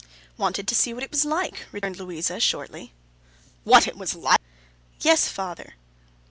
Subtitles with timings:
[0.35, 2.91] 'Wanted to see what it was like,' returned Louisa, shortly.
[3.65, 4.41] 'What it was like?'
[5.01, 5.75] 'Yes, father.